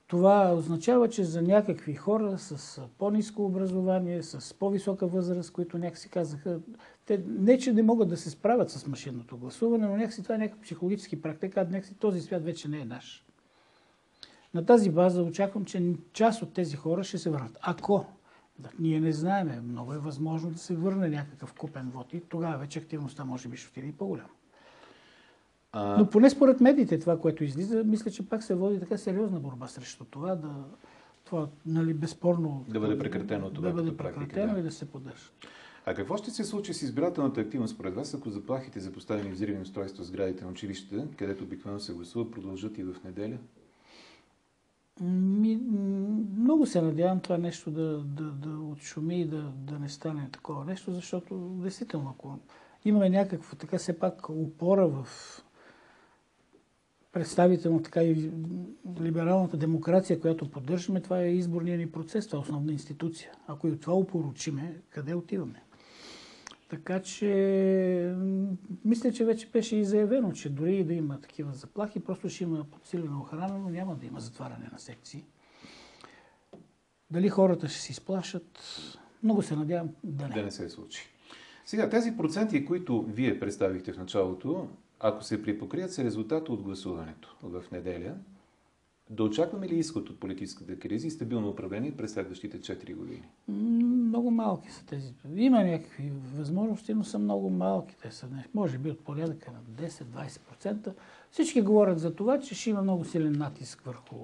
това 0.08 0.54
означава, 0.54 1.10
че 1.10 1.24
за 1.24 1.42
някакви 1.42 1.94
хора 1.94 2.38
с 2.38 2.82
по-низко 2.98 3.46
образование, 3.46 4.24
с 4.24 4.54
по-висока 4.54 5.08
възраст, 5.08 5.52
които 5.52 5.78
някакси 5.78 6.10
казаха, 6.10 6.60
те 7.06 7.24
не, 7.28 7.58
че 7.58 7.74
не 7.74 7.84
могат 7.84 8.10
да 8.10 8.18
се 8.18 8.30
справят 8.30 8.70
с 8.70 8.88
машинното 8.88 9.38
гласуване, 9.38 9.88
но 9.88 9.98
някакси 9.98 10.24
това 10.24 10.36
е 10.36 10.38
някакъв 10.38 10.62
психологически 10.62 11.22
практика, 11.22 11.62
а 11.62 11.64
някакси 11.64 11.96
този 11.96 12.22
свят 12.22 12.44
вече 12.44 12.68
не 12.68 12.80
е 12.80 12.86
наш. 12.86 13.26
На 14.54 14.66
тази 14.66 14.90
база 14.90 15.22
очаквам, 15.22 15.66
че 15.66 15.94
част 16.14 16.42
от 16.42 16.54
тези 16.54 16.76
хора 16.76 17.04
ще 17.04 17.18
се 17.18 17.30
върнат. 17.30 17.58
Ако 17.62 18.06
да, 18.60 18.70
ние 18.80 19.00
не 19.00 19.12
знаеме, 19.12 19.62
много 19.62 19.94
е 19.94 19.98
възможно 20.00 20.52
да 20.52 20.58
се 20.58 20.76
върне 20.76 21.10
някакъв 21.10 21.54
купен 21.54 21.90
вод 21.90 22.14
и 22.14 22.22
тогава 22.30 22.58
вече 22.58 22.80
активността 22.80 23.26
може 23.26 23.50
би 23.50 23.58
ще 23.58 23.70
отиде 23.70 23.88
и 23.88 23.92
по-голяма. 23.92 24.30
А... 25.78 25.98
Но 25.98 26.10
поне 26.10 26.30
според 26.30 26.62
медиите 26.62 27.00
това, 27.00 27.20
което 27.20 27.44
излиза, 27.44 27.84
мисля, 27.84 28.12
че 28.12 28.30
пак 28.30 28.44
се 28.44 28.56
води 28.56 28.80
така 28.80 28.98
сериозна 28.98 29.40
борба 29.40 29.68
срещу 29.68 30.06
това, 30.06 30.36
да, 30.36 30.54
това 31.26 31.48
нали, 31.66 31.94
безспорно 31.94 32.66
да 32.70 32.80
бъде 32.80 32.98
прекратено 32.98 33.50
това 33.50 33.70
да 33.70 33.74
бъде 33.74 33.98
прекратено 33.98 34.26
практика, 34.26 34.54
да. 34.54 34.60
и 34.60 34.64
да 34.64 34.72
се 34.72 34.86
поддържа. 34.86 35.30
А 35.86 35.94
какво 35.94 36.18
ще 36.18 36.32
се 36.32 36.44
случи 36.44 36.74
с 36.74 36.82
избирателната 36.82 37.42
активност 37.42 37.74
според 37.74 37.96
вас, 37.96 38.14
ако 38.14 38.30
заплахите 38.30 38.80
за 38.80 38.92
поставени 38.92 39.32
взривни 39.32 39.62
устройства 39.62 40.04
в 40.04 40.08
сградите 40.08 40.46
на 40.46 40.52
училищата, 40.52 41.08
където 41.18 41.44
обикновено 41.44 41.80
се 41.80 41.94
гласува, 41.94 42.32
продължат 42.32 42.78
и 42.78 42.84
в 42.84 42.96
неделя? 43.06 43.38
Ми, 45.02 45.60
много 46.38 46.66
се 46.66 46.82
надявам 46.82 47.20
това 47.20 47.38
нещо 47.38 47.72
да, 47.72 47.98
да, 47.98 48.24
да 48.24 48.50
отшуми 48.50 49.22
и 49.22 49.26
да, 49.26 49.52
да 49.56 49.80
не 49.80 49.90
стане 49.90 50.30
такова 50.32 50.66
нещо, 50.66 50.92
защото 50.92 51.36
действително, 51.36 52.10
ако 52.10 52.40
имаме 52.86 53.10
някаква 53.10 53.58
така 53.58 53.78
все 53.78 54.00
пак 54.00 54.30
опора 54.30 54.88
в 54.88 55.08
представително 57.16 57.82
така 57.82 58.04
и 58.04 58.32
либералната 59.02 59.58
демокрация, 59.58 60.20
която 60.20 60.52
поддържаме, 60.52 61.02
това 61.02 61.22
е 61.22 61.32
изборния 61.32 61.78
ни 61.78 61.92
процес, 61.92 62.28
това 62.28 62.38
е 62.38 62.42
основна 62.42 62.72
институция. 62.72 63.32
Ако 63.48 63.68
и 63.68 63.72
от 63.72 63.82
това 63.82 63.94
упоручиме, 63.94 64.82
къде 64.90 65.14
отиваме? 65.14 65.64
Така 66.70 67.02
че, 67.02 68.16
мисля, 68.86 69.12
че 69.12 69.26
вече 69.26 69.50
беше 69.50 69.76
и 69.76 69.86
заявено, 69.86 70.32
че 70.32 70.50
дори 70.50 70.76
и 70.76 70.84
да 70.84 70.94
има 70.94 71.22
такива 71.22 71.54
заплахи, 71.54 72.00
просто 72.00 72.30
ще 72.30 72.44
има 72.44 72.64
подсилена 72.64 73.20
охрана, 73.20 73.58
но 73.58 73.70
няма 73.70 73.96
да 73.96 74.06
има 74.06 74.20
затваряне 74.20 74.70
на 74.72 74.80
секции. 74.80 75.24
Дали 77.12 77.30
хората 77.30 77.68
ще 77.68 77.80
си 77.80 77.92
изплашат? 77.92 78.60
Много 79.24 79.42
се 79.42 79.56
надявам 79.56 79.90
да 80.04 80.28
не. 80.28 80.34
Да 80.34 80.44
не 80.44 80.52
се 80.52 80.70
случи. 80.70 81.10
Сега, 81.66 81.90
тези 81.90 82.18
проценти, 82.18 82.66
които 82.66 83.02
вие 83.02 83.40
представихте 83.40 83.94
в 83.94 83.98
началото, 83.98 84.68
ако 85.00 85.24
се 85.24 85.44
припокрият 85.44 85.94
с 85.94 86.00
резултата 86.00 86.54
от 86.54 86.62
гласуването 86.62 87.36
в 87.44 87.64
неделя, 87.72 88.16
да 89.10 89.24
очакваме 89.24 89.68
ли 89.68 89.76
изход 89.76 90.10
от 90.10 90.20
политическата 90.20 90.80
криза 90.80 91.08
и 91.08 91.12
стабилно 91.12 91.50
управление 91.50 91.98
през 91.98 92.14
следващите 92.14 92.60
4 92.60 92.96
години? 92.96 93.24
Много 93.48 94.32
малки 94.32 94.72
са 94.72 94.86
тези. 94.86 95.14
Има 95.36 95.64
някакви 95.64 96.12
възможности, 96.36 96.94
но 96.94 97.04
са 97.04 97.20
много 97.20 97.50
малки. 97.50 97.96
Те 98.02 98.12
са, 98.12 98.28
може 98.54 98.78
би, 98.78 98.92
от 98.92 99.00
порядъка 99.00 99.52
на 99.52 99.88
10-20%. 99.88 100.94
Всички 101.32 101.62
говорят 101.62 102.00
за 102.00 102.16
това, 102.16 102.40
че 102.40 102.56
ще 102.56 102.70
има 102.70 102.82
много 102.82 103.06
силен 103.06 103.32
натиск 103.38 103.82
върху 103.82 104.16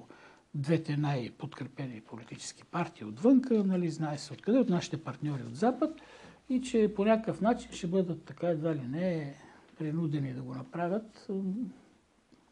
двете 0.55 0.97
най-подкрепени 0.97 2.01
политически 2.01 2.63
партии 2.63 3.05
отвънка, 3.05 3.63
нали, 3.63 3.89
знае 3.89 4.17
се 4.17 4.33
откъде, 4.33 4.59
от 4.59 4.69
нашите 4.69 5.03
партньори 5.03 5.43
от 5.43 5.55
Запад, 5.55 6.01
и 6.49 6.61
че 6.61 6.93
по 6.95 7.05
някакъв 7.05 7.41
начин 7.41 7.71
ще 7.71 7.87
бъдат 7.87 8.23
така 8.23 8.47
едва 8.47 8.75
ли 8.75 8.87
не 8.89 9.35
принудени 9.81 10.33
да 10.33 10.41
го 10.41 10.53
направят. 10.53 11.27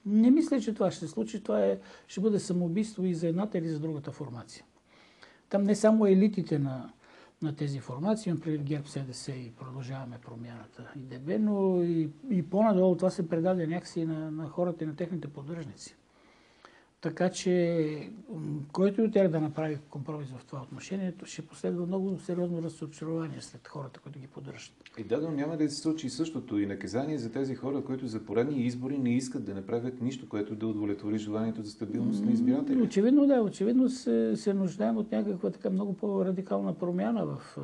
Не 0.06 0.32
мисля, 0.32 0.60
че 0.60 0.74
това 0.74 0.92
ще 0.92 1.00
се 1.00 1.08
случи. 1.08 1.44
Това 1.44 1.66
е, 1.66 1.80
ще 2.08 2.22
бъде 2.22 2.40
самоубийство 2.40 3.06
и 3.06 3.14
за 3.14 3.28
едната 3.28 3.58
или 3.58 3.70
за 3.70 3.80
другата 3.80 4.12
формация. 4.12 4.66
Там 5.50 5.64
не 5.64 5.76
само 5.76 6.06
елитите 6.06 6.60
на, 6.60 6.94
на 7.42 7.56
тези 7.56 7.80
формации, 7.80 8.32
например 8.32 8.58
ГЕРБ, 8.58 8.88
СДС 8.88 9.32
и 9.32 9.52
продължаваме 9.52 10.18
промяната 10.22 10.92
и 10.96 11.00
ДБ, 11.00 11.40
но 11.40 11.84
и, 11.84 12.10
и 12.30 12.50
по-надолу 12.50 12.96
това 12.96 13.10
се 13.10 13.30
предаде 13.30 13.68
някакси 13.68 14.06
на, 14.06 14.32
на 14.32 14.50
хората 14.50 14.84
и 14.84 14.88
на 14.88 14.96
техните 14.96 15.28
поддръжници. 15.28 15.96
Така 17.02 17.30
че, 17.30 18.10
който 18.72 19.02
и 19.02 19.04
от 19.04 19.14
тях 19.14 19.28
да 19.28 19.40
направи 19.40 19.78
компромис 19.90 20.30
в 20.30 20.46
това 20.46 20.62
отношение, 20.62 21.14
ще 21.26 21.42
последва 21.42 21.86
много 21.86 22.20
сериозно 22.20 22.62
разочарование 22.62 23.42
след 23.42 23.68
хората, 23.68 24.00
които 24.00 24.20
ги 24.20 24.28
поддържат. 24.28 24.74
И 24.98 25.04
да, 25.04 25.22
но 25.22 25.32
няма 25.32 25.58
да 25.58 25.70
се 25.70 25.76
случи 25.76 26.10
същото 26.10 26.60
и 26.60 26.66
наказание 26.66 27.18
за 27.18 27.32
тези 27.32 27.56
хора, 27.56 27.84
които 27.84 28.08
за 28.08 28.26
поредни 28.26 28.66
избори 28.66 28.98
не 28.98 29.16
искат 29.16 29.46
да 29.46 29.56
направят 29.56 30.02
нищо, 30.02 30.30
което 30.30 30.56
да 30.56 30.68
удовлетвори 30.68 31.18
желанието 31.18 31.64
за 31.64 31.72
стабилност 31.72 32.26
на 32.26 32.32
избирателите. 32.32 32.82
Очевидно, 32.82 33.28
да, 33.28 33.42
очевидно 33.42 33.90
се, 33.90 34.36
се 34.36 34.54
нуждаем 34.54 34.98
от 34.98 35.12
някаква 35.12 35.50
така 35.50 35.70
много 35.70 35.94
по-радикална 35.94 36.74
промяна 36.74 37.26
в 37.26 37.58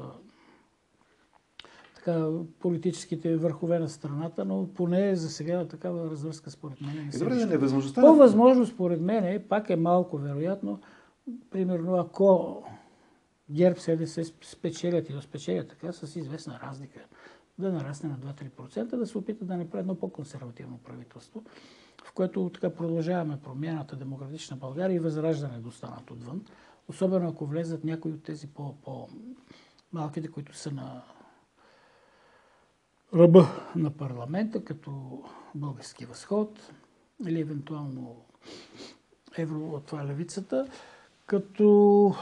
така, 2.05 2.29
политическите 2.59 3.35
върхове 3.35 3.79
на 3.79 3.89
страната, 3.89 4.45
но 4.45 4.67
поне 4.73 5.15
за 5.15 5.29
сега 5.29 5.67
такава 5.67 6.09
развръзка 6.09 6.51
според 6.51 6.81
мен. 6.81 7.09
Не 7.13 7.19
добре, 7.19 7.35
да 7.35 7.45
невъзможността. 7.45 8.01
По-възможно 8.01 8.65
според 8.65 9.01
мен, 9.01 9.43
пак 9.49 9.69
е 9.69 9.75
малко 9.75 10.17
вероятно, 10.17 10.79
примерно 11.51 11.95
ако 11.95 12.63
ГЕРБ 13.49 13.79
СДС 13.79 14.23
спечелят 14.41 15.09
и 15.09 15.13
да 15.13 15.21
спечелят 15.21 15.67
така 15.67 15.91
с 15.93 16.15
известна 16.15 16.59
разлика, 16.63 16.99
да 17.59 17.71
нарасне 17.71 18.09
на 18.09 18.17
2-3%, 18.17 18.95
да 18.97 19.07
се 19.07 19.17
опита 19.17 19.45
да 19.45 19.57
направи 19.57 19.79
едно 19.79 19.95
по-консервативно 19.95 20.77
правителство, 20.77 21.43
в 22.05 22.13
което 22.13 22.51
така 22.53 22.69
продължаваме 22.69 23.39
промяната 23.43 23.95
демократична 23.95 24.57
България 24.57 24.95
и 24.95 24.99
възраждане 24.99 25.59
да 25.59 25.67
останат 25.67 26.11
отвън. 26.11 26.45
Особено 26.87 27.29
ако 27.29 27.45
влезат 27.45 27.83
някои 27.83 28.11
от 28.11 28.23
тези 28.23 28.47
по-малките, 28.47 30.27
които 30.27 30.57
са 30.57 30.71
на 30.71 31.03
ръба 33.15 33.47
на 33.75 33.89
парламента, 33.91 34.63
като 34.63 35.23
Български 35.55 36.05
възход 36.05 36.71
или 37.27 37.39
евентуално 37.39 38.15
Евро, 39.37 39.81
това 39.85 40.05
левицата, 40.05 40.67
като 41.25 42.15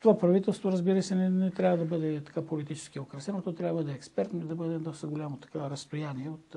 това 0.00 0.18
правителство, 0.18 0.72
разбира 0.72 1.02
се, 1.02 1.14
не, 1.14 1.30
не 1.30 1.50
трябва 1.50 1.76
да 1.78 1.84
бъде 1.84 2.24
така 2.24 2.46
политически 2.46 3.00
украсено, 3.00 3.42
то 3.42 3.52
трябва 3.52 3.84
да 3.84 3.92
е 3.92 3.94
експертно 3.94 4.40
и 4.40 4.44
да 4.44 4.54
бъде 4.54 4.78
доста 4.78 5.06
голямо 5.06 5.36
така 5.36 5.70
разстояние 5.70 6.30
от 6.30 6.56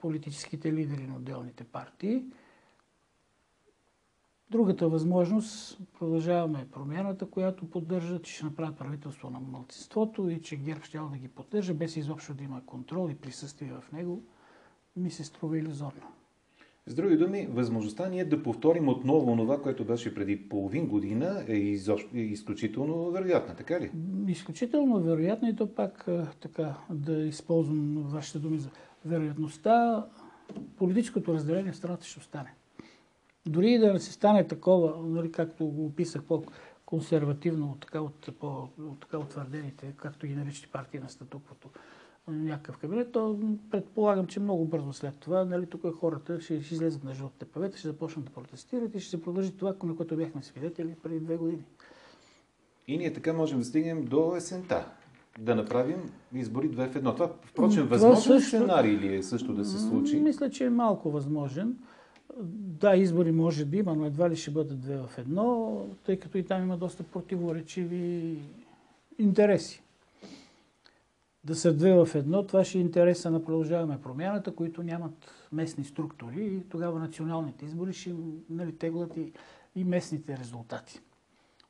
политическите 0.00 0.72
лидери 0.72 1.06
на 1.06 1.16
отделните 1.16 1.64
партии. 1.64 2.24
Другата 4.50 4.88
възможност, 4.88 5.78
продължаваме 5.98 6.66
промяната, 6.72 7.26
която 7.26 7.70
поддържа, 7.70 8.22
че 8.22 8.32
ще 8.32 8.44
направят 8.44 8.76
правителство 8.76 9.30
на 9.30 9.40
мълцинството 9.40 10.30
и 10.30 10.42
че 10.42 10.56
ГЕРБ 10.56 10.84
ще 10.84 10.98
да 10.98 11.18
ги 11.18 11.28
поддържа, 11.28 11.74
без 11.74 11.96
изобщо 11.96 12.34
да 12.34 12.44
има 12.44 12.62
контрол 12.66 13.10
и 13.10 13.14
присъствие 13.14 13.72
в 13.72 13.92
него, 13.92 14.22
ми 14.96 15.10
се 15.10 15.24
струва 15.24 15.58
иллюзорно. 15.58 16.02
С 16.86 16.94
други 16.94 17.16
думи, 17.16 17.46
възможността 17.50 18.08
ние 18.08 18.24
да 18.24 18.42
повторим 18.42 18.88
отново 18.88 19.36
това, 19.36 19.62
което 19.62 19.84
беше 19.84 20.14
преди 20.14 20.48
половин 20.48 20.86
година, 20.86 21.44
е, 21.48 21.54
изобщо, 21.54 22.16
е 22.16 22.20
изключително 22.20 23.10
вероятна, 23.10 23.56
така 23.56 23.80
ли? 23.80 23.90
Изключително 24.28 25.00
вероятно 25.00 25.48
и 25.48 25.56
то 25.56 25.74
пак 25.74 26.08
така 26.40 26.74
да 26.90 27.12
използвам 27.12 28.02
вашите 28.08 28.38
думи 28.38 28.58
за 28.58 28.70
вероятността, 29.04 30.06
политическото 30.76 31.34
разделение 31.34 31.72
в 31.72 31.76
страната 31.76 32.06
ще 32.06 32.18
остане. 32.18 32.54
Дори 33.48 33.78
да 33.78 33.92
не 33.92 33.98
се 33.98 34.12
стане 34.12 34.46
такова, 34.46 35.02
нали, 35.02 35.32
както 35.32 35.66
го 35.66 35.86
описах 35.86 36.22
по-консервативно 36.22 37.76
така, 37.80 38.00
от, 38.00 38.28
по, 38.40 38.68
така 39.00 39.18
утвърдените, 39.18 39.94
както 39.96 40.26
ги 40.26 40.34
наричате 40.34 40.68
партии 40.72 41.00
на 41.00 41.08
статуквото, 41.08 41.68
някакъв 42.28 42.78
кабинет, 42.78 43.12
то 43.12 43.40
предполагам, 43.70 44.26
че 44.26 44.40
много 44.40 44.64
бързо 44.64 44.92
след 44.92 45.14
това, 45.14 45.44
нали, 45.44 45.66
тук 45.66 45.94
хората 45.94 46.40
ще, 46.40 46.62
ще 46.62 46.74
излезат 46.74 47.04
на 47.04 47.14
жълтите 47.14 47.44
павета, 47.44 47.78
ще 47.78 47.88
започнат 47.88 48.24
да 48.24 48.30
протестират 48.30 48.94
и 48.94 49.00
ще 49.00 49.10
се 49.10 49.22
продължи 49.22 49.56
това, 49.56 49.74
на 49.82 49.96
което 49.96 50.16
бяхме 50.16 50.42
свидетели 50.42 50.94
преди 51.02 51.20
две 51.20 51.36
години. 51.36 51.64
И 52.88 52.98
ние 52.98 53.12
така 53.12 53.32
можем 53.32 53.58
да 53.58 53.64
стигнем 53.64 54.04
до 54.04 54.36
есента. 54.36 54.86
Да 55.38 55.54
направим 55.54 56.10
избори 56.34 56.68
две 56.68 56.88
в 56.88 56.96
едно. 56.96 57.14
Това, 57.14 57.32
впрочем, 57.44 57.84
това 57.84 57.96
възможен 57.96 58.22
също... 58.22 58.48
сценарий 58.48 58.98
ли 58.98 59.16
е 59.16 59.22
също 59.22 59.54
да 59.54 59.64
се 59.64 59.78
случи? 59.78 60.20
Мисля, 60.20 60.50
че 60.50 60.64
е 60.64 60.70
малко 60.70 61.10
възможен. 61.10 61.76
Да, 62.36 62.96
избори 62.96 63.32
може 63.32 63.64
да 63.64 63.76
има, 63.76 63.94
но 63.94 64.06
едва 64.06 64.30
ли 64.30 64.36
ще 64.36 64.50
бъдат 64.50 64.80
две 64.80 64.96
в 64.96 65.10
едно, 65.18 65.86
тъй 66.04 66.18
като 66.18 66.38
и 66.38 66.44
там 66.46 66.62
има 66.62 66.76
доста 66.76 67.02
противоречиви 67.02 68.38
интереси. 69.18 69.82
Да 71.44 71.54
са 71.54 71.74
две 71.74 71.92
в 71.92 72.08
едно, 72.14 72.46
това 72.46 72.64
ще 72.64 72.78
е 72.78 72.80
интереса 72.80 73.30
на 73.30 73.44
продължаваме 73.44 74.00
промяната, 74.02 74.54
които 74.54 74.82
нямат 74.82 75.30
местни 75.52 75.84
структури 75.84 76.44
и 76.44 76.68
тогава 76.68 76.98
националните 76.98 77.64
избори 77.64 77.92
ще 77.92 78.14
нали, 78.50 78.72
теглят 78.72 79.16
и, 79.16 79.32
и 79.76 79.84
местните 79.84 80.38
резултати. 80.38 81.00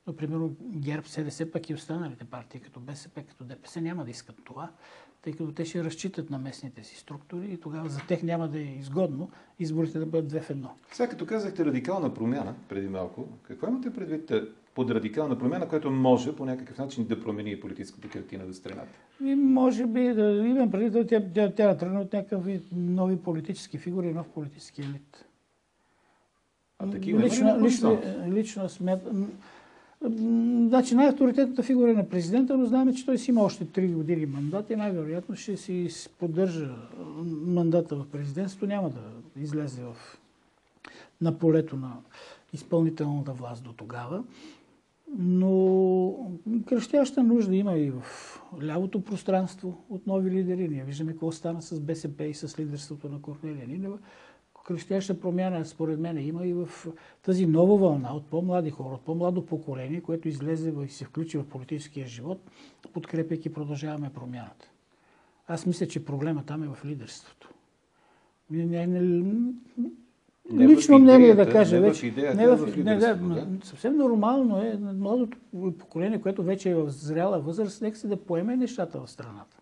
Но, 0.09 0.17
примерно, 0.17 0.57
ГЕРБ, 0.61 1.09
СДС, 1.09 1.51
пък 1.51 1.71
и 1.71 1.75
останалите 1.75 2.25
партии, 2.25 2.61
като 2.61 2.81
БСП, 2.81 3.23
като 3.23 3.45
ДПС, 3.45 3.81
няма 3.81 4.05
да 4.05 4.11
искат 4.11 4.37
това 4.45 4.71
тъй 5.23 5.33
като 5.33 5.53
те 5.53 5.65
ще 5.65 5.85
разчитат 5.85 6.31
на 6.31 6.39
местните 6.39 6.85
си 6.85 6.97
структури 6.97 7.47
и 7.53 7.57
тогава 7.57 7.89
за 7.89 8.01
тях 8.09 8.23
няма 8.23 8.49
да 8.49 8.59
е 8.59 8.63
изгодно 8.63 9.31
изборите 9.59 9.99
да 9.99 10.07
бъдат 10.07 10.29
две 10.29 10.41
в 10.41 10.51
едно. 10.51 10.71
Сега 10.93 11.09
като 11.09 11.27
казахте 11.27 11.65
радикална 11.65 12.15
промяна 12.15 12.55
преди 12.69 12.89
малко, 12.89 13.29
какво 13.43 13.69
имате 13.69 13.93
предвид 13.93 14.31
е, 14.31 14.43
под 14.75 14.91
радикална 14.91 15.39
промяна, 15.39 15.69
която 15.69 15.91
може 15.91 16.37
по 16.37 16.45
някакъв 16.45 16.79
начин 16.79 17.07
да 17.07 17.21
промени 17.21 17.61
политическата 17.61 18.09
картина 18.09 18.45
в 18.45 18.55
страната? 18.55 18.99
И 19.25 19.35
може 19.35 19.87
би 19.87 20.15
да 20.15 20.23
имам 20.47 20.71
преди 20.71 20.91
да 20.91 21.07
тя, 21.07 21.23
тя, 21.35 21.55
тя 21.55 21.77
тръгне 21.77 21.99
от 21.99 22.13
някакви 22.13 22.63
нови 22.73 23.17
политически 23.17 23.79
фигури, 23.79 24.15
нов 24.15 24.29
политически 24.29 24.83
елит. 24.83 25.25
А 26.79 26.91
такива 26.91 27.21
лично, 27.21 27.61
лично, 27.61 28.01
лично 28.29 28.69
смет, 28.69 29.01
Значи 30.69 30.95
най-авторитетната 30.95 31.63
фигура 31.63 31.91
е 31.91 31.95
на 31.95 32.09
президента, 32.09 32.57
но 32.57 32.67
знаем, 32.67 32.95
че 32.95 33.07
той 33.07 33.19
си 33.19 33.31
има 33.31 33.43
още 33.43 33.67
3 33.67 33.93
години 33.93 34.27
мандат 34.27 34.71
и 34.71 34.77
най-вероятно 34.77 35.37
ще 35.37 35.57
си 35.57 35.89
поддържа 36.19 36.75
мандата 37.47 37.97
в 37.97 38.07
президентството, 38.13 38.67
няма 38.67 38.91
да 38.91 39.01
излезе 39.43 39.83
в, 39.83 39.97
на 41.21 41.39
полето 41.39 41.77
на 41.77 41.93
изпълнителната 42.53 43.33
власт 43.33 43.65
до 43.65 43.73
тогава. 43.73 44.25
Но 45.19 46.31
кръщяща 46.67 47.23
нужда 47.23 47.57
има 47.57 47.79
и 47.79 47.91
в 47.91 48.03
лявото 48.63 49.01
пространство 49.01 49.85
от 49.91 50.07
нови 50.07 50.31
лидери. 50.31 50.69
Ние 50.69 50.85
виждаме 50.85 51.13
какво 51.13 51.33
стана 51.33 51.63
с 51.63 51.81
БСП 51.81 52.25
и 52.25 52.35
с 52.35 52.59
лидерството 52.59 53.09
на 53.09 53.21
Корнелия 53.21 53.69
Нинева 53.69 53.99
крещяща 54.69 55.21
промяна, 55.21 55.65
според 55.65 56.01
мен, 56.01 56.27
има 56.27 56.47
и 56.47 56.53
в 56.53 56.69
тази 57.23 57.47
нова 57.47 57.77
вълна 57.77 58.15
от 58.15 58.27
по-млади 58.27 58.71
хора, 58.71 58.95
от 58.95 59.01
по-младо 59.01 59.47
поколение, 59.47 60.01
което 60.01 60.29
излезе 60.29 60.75
и 60.85 60.89
се 60.89 61.05
включи 61.05 61.39
в 61.39 61.45
политическия 61.45 62.07
живот, 62.07 62.41
подкрепяйки 62.93 63.53
продължаваме 63.53 64.11
промяната. 64.15 64.71
Аз 65.47 65.67
мисля, 65.67 65.87
че 65.87 66.05
проблема 66.05 66.43
там 66.47 66.63
е 66.63 66.67
в 66.69 66.85
лидерството. 66.85 67.51
Не, 68.51 68.87
не, 68.87 69.01
не, 70.51 70.69
лично 70.69 70.99
мнение 70.99 71.35
да 71.35 71.51
кажа 71.51 71.81
не 71.81 71.89
вече. 71.89 72.07
Идеята, 72.07 72.37
не 72.37 72.49
в, 72.49 72.77
не, 72.77 72.83
не, 72.83 72.97
да, 72.97 73.47
съвсем 73.63 73.97
нормално 73.97 74.63
е 74.63 74.79
младото 74.95 75.39
поколение, 75.79 76.21
което 76.21 76.43
вече 76.43 76.71
е 76.71 76.75
в 76.75 76.91
зряла 76.91 77.41
възраст, 77.41 77.83
нека 77.83 77.99
се 77.99 78.09
да 78.09 78.17
поеме 78.17 78.57
нещата 78.57 79.01
в 79.01 79.11
страната 79.11 79.58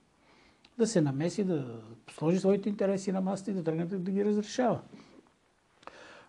да 0.79 0.87
се 0.87 1.01
намеси, 1.01 1.45
да 1.45 1.81
сложи 2.11 2.39
своите 2.39 2.69
интереси 2.69 3.13
на 3.13 3.21
масата 3.21 3.51
и 3.51 3.55
да 3.55 3.65
тръгне 3.65 3.85
да 3.87 4.11
ги 4.11 4.25
разрешава. 4.25 4.81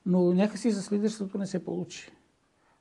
Но 0.05 0.33
някакси 0.33 0.71
с 0.71 0.91
лидерството 0.91 1.37
не 1.37 1.47
се 1.47 1.65
получи. 1.65 2.11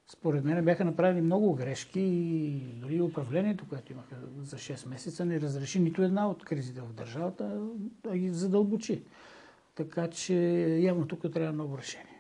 Според 0.09 0.45
мен 0.45 0.65
бяха 0.65 0.85
направени 0.85 1.21
много 1.21 1.55
грешки 1.55 2.01
и 2.01 2.61
дори 2.81 3.01
управлението, 3.01 3.69
което 3.69 3.93
имаха 3.93 4.17
за 4.43 4.57
6 4.57 4.89
месеца, 4.89 5.25
не 5.25 5.41
разреши 5.41 5.81
нито 5.81 6.03
една 6.03 6.31
от 6.31 6.45
кризите 6.45 6.81
в 6.81 6.93
държавата, 6.93 7.61
а 8.09 8.17
ги 8.17 8.31
задълбочи. 8.31 9.03
Така 9.75 10.11
че 10.11 10.35
явно 10.81 11.07
тук 11.07 11.33
трябва 11.33 11.53
ново 11.53 11.79
решение. 11.79 12.17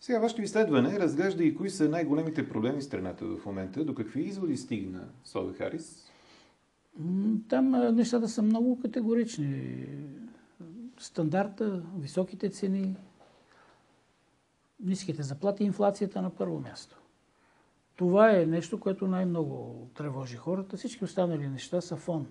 Сега 0.00 0.18
вашето 0.18 0.42
изследване 0.42 0.98
разглежда 0.98 1.44
и 1.44 1.54
кои 1.54 1.70
са 1.70 1.88
най-големите 1.88 2.48
проблеми 2.48 2.80
в 2.80 2.84
страната 2.84 3.24
в 3.24 3.46
момента. 3.46 3.84
До 3.84 3.94
какви 3.94 4.22
изводи 4.22 4.56
стигна 4.56 5.08
Сода 5.24 5.52
Харис? 5.52 6.10
Там 7.48 7.70
нещата 7.94 8.28
са 8.28 8.42
много 8.42 8.80
категорични. 8.80 9.86
Стандарта, 10.98 11.82
високите 11.98 12.50
цени, 12.50 12.96
ниските 14.80 15.22
заплати 15.22 15.64
инфлацията 15.64 16.22
на 16.22 16.30
първо 16.30 16.60
място. 16.60 16.96
Това 17.96 18.36
е 18.36 18.46
нещо, 18.46 18.80
което 18.80 19.06
най-много 19.06 19.88
тревожи 19.94 20.36
хората. 20.36 20.76
Всички 20.76 21.04
останали 21.04 21.48
неща 21.48 21.80
са 21.80 21.96
фон. 21.96 22.26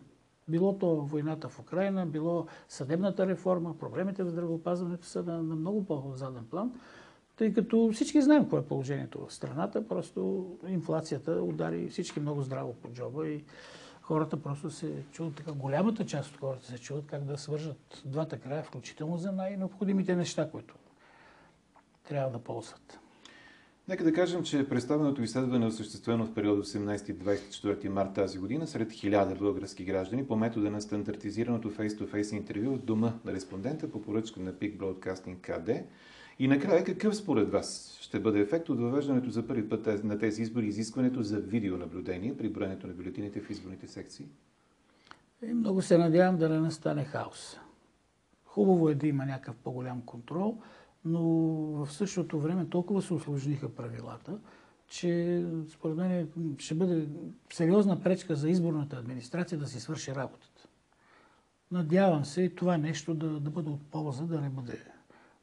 Било 0.48 0.77
то 0.77 0.95
войната 0.95 1.50
в 1.50 1.60
Украина, 1.60 2.05
било 2.05 2.45
съдебната 2.69 3.27
реформа, 3.27 3.77
проблемите 3.77 4.24
в 4.24 4.29
здравеопазването 4.29 5.05
са 5.05 5.24
на, 5.24 5.43
на 5.43 5.55
много 5.55 5.86
по-заден 5.86 6.45
план, 6.45 6.74
тъй 7.36 7.53
като 7.53 7.89
всички 7.93 8.22
знаем 8.22 8.43
какво 8.43 8.57
е 8.57 8.65
положението 8.65 9.25
в 9.25 9.34
страната, 9.34 9.88
просто 9.88 10.48
инфлацията 10.67 11.31
удари 11.31 11.89
всички 11.89 12.19
много 12.19 12.41
здраво 12.41 12.74
по 12.74 12.89
джоба 12.89 13.27
и 13.27 13.43
хората 14.05 14.38
просто 14.41 14.71
се 14.71 15.03
чуват 15.12 15.35
така, 15.35 15.51
голямата 15.51 16.05
част 16.05 16.31
от 16.31 16.39
хората 16.39 16.65
се 16.65 16.77
чуват 16.77 17.05
как 17.05 17.24
да 17.24 17.38
свържат 17.38 18.01
двата 18.05 18.39
края, 18.39 18.63
включително 18.63 19.17
за 19.17 19.31
най-необходимите 19.31 20.15
неща, 20.15 20.50
които 20.51 20.75
трябва 22.07 22.31
да 22.31 22.39
ползват. 22.39 23.00
Нека 23.88 24.03
да 24.03 24.13
кажем, 24.13 24.43
че 24.43 24.69
представеното 24.69 25.21
изследване 25.21 25.65
е 25.65 25.67
осъществено 25.67 26.25
в 26.25 26.33
периода 26.33 26.63
18-24 26.63 27.88
март 27.88 28.13
тази 28.13 28.39
година 28.39 28.67
сред 28.67 28.91
хиляда 28.91 29.35
български 29.35 29.85
граждани 29.85 30.27
по 30.27 30.35
метода 30.35 30.69
на 30.69 30.81
стандартизираното 30.81 31.71
face-to-face 31.71 32.33
интервю 32.33 32.75
в 32.75 32.85
дома 32.85 33.13
на 33.25 33.33
респондента 33.33 33.91
по 33.91 34.01
поръчка 34.01 34.39
на 34.39 34.53
Peak 34.53 34.77
Broadcasting 34.77 35.38
KD. 35.38 35.83
И 36.39 36.47
накрая, 36.47 36.83
какъв 36.83 37.15
според 37.15 37.51
вас 37.51 37.97
ще 38.01 38.19
бъде 38.19 38.39
ефект 38.39 38.69
от 38.69 38.79
въвеждането 38.79 39.29
за 39.29 39.47
първи 39.47 39.69
път 39.69 40.03
на 40.03 40.19
тези 40.19 40.41
избори 40.41 40.67
изискването 40.67 41.21
за 41.23 41.39
видеонаблюдение 41.39 42.37
при 42.37 42.49
броенето 42.49 42.87
на 42.87 42.93
бюлетините 42.93 43.41
в 43.41 43.49
изборните 43.49 43.87
секции? 43.87 44.25
И 45.43 45.53
много 45.53 45.81
се 45.81 45.97
надявам 45.97 46.37
да 46.37 46.49
не 46.49 46.59
настане 46.59 47.03
хаос. 47.03 47.57
Хубаво 48.45 48.89
е 48.89 48.95
да 48.95 49.07
има 49.07 49.25
някакъв 49.25 49.55
по-голям 49.55 50.01
контрол, 50.01 50.61
но 51.05 51.21
в 51.85 51.87
същото 51.91 52.39
време 52.39 52.69
толкова 52.69 53.01
се 53.01 53.13
осложниха 53.13 53.75
правилата, 53.75 54.39
че 54.87 55.43
според 55.69 55.95
мен 55.97 56.29
ще 56.57 56.75
бъде 56.75 57.07
сериозна 57.53 58.01
пречка 58.01 58.35
за 58.35 58.49
изборната 58.49 58.97
администрация 58.97 59.57
да 59.57 59.67
си 59.67 59.79
свърши 59.79 60.15
работата. 60.15 60.67
Надявам 61.71 62.25
се 62.25 62.41
и 62.41 62.55
това 62.55 62.77
нещо 62.77 63.13
да, 63.13 63.39
да 63.39 63.49
бъде 63.49 63.69
от 63.69 63.81
полза, 63.91 64.23
да 64.23 64.41
не 64.41 64.49
бъде 64.49 64.83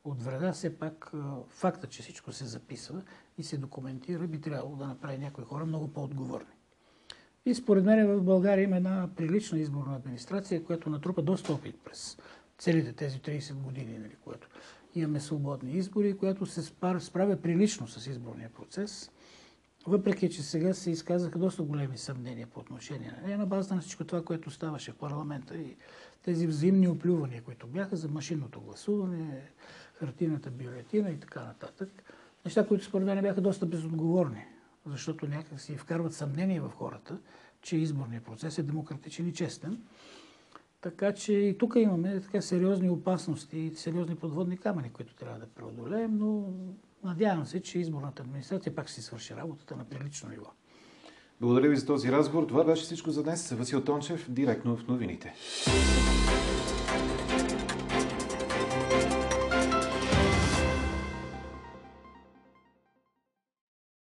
от 0.04 0.22
вреда. 0.22 0.52
Все 0.52 0.78
пак 0.78 1.12
факта, 1.48 1.86
че 1.86 2.02
всичко 2.02 2.32
се 2.32 2.44
записва 2.44 3.02
и 3.38 3.42
се 3.42 3.58
документира, 3.58 4.26
би 4.26 4.40
трябвало 4.40 4.76
да 4.76 4.86
направи 4.86 5.18
някои 5.18 5.44
хора 5.44 5.66
много 5.66 5.88
по-отговорни. 5.88 6.52
И 7.46 7.54
според 7.54 7.84
мен 7.84 8.06
в 8.06 8.22
България 8.22 8.62
има 8.62 8.76
една 8.76 9.08
прилична 9.16 9.58
изборна 9.58 9.96
администрация, 9.96 10.64
която 10.64 10.90
натрупа 10.90 11.22
доста 11.22 11.52
опит 11.52 11.80
през 11.84 12.18
целите 12.58 12.92
тези 12.92 13.18
30 13.18 13.54
години, 13.54 13.98
нали, 13.98 14.16
което 14.24 14.48
имаме 14.94 15.20
свободни 15.20 15.72
избори, 15.72 16.16
която 16.16 16.46
се 16.46 16.62
справя 16.62 17.36
прилично 17.42 17.88
с 17.88 18.06
изборния 18.06 18.50
процес. 18.50 19.10
Въпреки, 19.86 20.30
че 20.30 20.42
сега 20.42 20.74
се 20.74 20.90
изказаха 20.90 21.38
доста 21.38 21.62
големи 21.62 21.98
съмнения 21.98 22.46
по 22.46 22.60
отношение 22.60 23.12
на 23.16 23.26
нея, 23.26 23.38
на 23.38 23.46
базата 23.46 23.74
на 23.74 23.80
всичко 23.80 24.04
това, 24.04 24.24
което 24.24 24.50
ставаше 24.50 24.92
в 24.92 24.96
парламента 24.96 25.56
и 25.56 25.76
тези 26.22 26.46
взаимни 26.46 26.88
оплювания, 26.88 27.42
които 27.42 27.66
бяха 27.66 27.96
за 27.96 28.08
машинното 28.08 28.60
гласуване, 28.60 29.50
хартината 30.02 30.50
бюлетина 30.50 31.10
и 31.10 31.20
така 31.20 31.44
нататък. 31.44 31.88
Неща, 32.44 32.66
които 32.66 32.84
според 32.84 33.06
мен 33.06 33.22
бяха 33.22 33.40
доста 33.40 33.66
безотговорни, 33.66 34.44
защото 34.86 35.26
някак 35.26 35.60
си 35.60 35.76
вкарват 35.76 36.14
съмнение 36.14 36.60
в 36.60 36.70
хората, 36.70 37.18
че 37.62 37.76
изборният 37.76 38.24
процес 38.24 38.58
е 38.58 38.62
демократичен 38.62 39.28
и 39.28 39.32
честен. 39.32 39.78
Така 40.80 41.12
че 41.14 41.32
и 41.32 41.58
тук 41.58 41.74
имаме 41.76 42.20
така 42.20 42.40
сериозни 42.42 42.90
опасности 42.90 43.58
и 43.58 43.74
сериозни 43.74 44.16
подводни 44.16 44.56
камъни, 44.56 44.90
които 44.90 45.14
трябва 45.14 45.38
да 45.38 45.46
преодолеем, 45.46 46.18
но 46.18 46.44
надявам 47.04 47.46
се, 47.46 47.62
че 47.62 47.78
изборната 47.78 48.22
администрация 48.22 48.74
пак 48.74 48.86
ще 48.86 48.94
си 48.94 49.02
свърши 49.02 49.36
работата 49.36 49.76
на 49.76 49.84
прилично 49.84 50.28
ниво. 50.28 50.50
Благодаря 51.40 51.68
ви 51.68 51.76
за 51.76 51.86
този 51.86 52.12
разговор. 52.12 52.46
Това 52.46 52.64
беше 52.64 52.82
всичко 52.82 53.10
за 53.10 53.22
днес. 53.22 53.50
Васил 53.50 53.84
Тончев, 53.84 54.30
директно 54.30 54.76
в 54.76 54.88
новините. 54.88 55.34